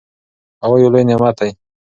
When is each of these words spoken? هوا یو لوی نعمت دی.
هوا 0.63 0.75
یو 0.83 0.91
لوی 0.93 1.03
نعمت 1.09 1.35
دی. 1.41 1.49